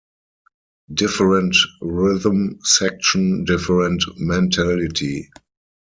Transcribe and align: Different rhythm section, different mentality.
Different 0.91 1.55
rhythm 1.79 2.57
section, 2.63 3.43
different 3.43 4.01
mentality. 4.17 5.29